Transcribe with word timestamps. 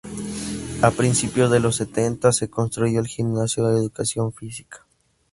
A 0.81 0.89
principios 0.89 1.51
de 1.51 1.59
los 1.59 1.75
setenta 1.75 2.31
se 2.31 2.49
construyó 2.49 2.99
el 2.99 3.05
gimnasio 3.05 3.67
de 3.67 3.77
Educación 3.77 4.33
Física. 4.33 4.83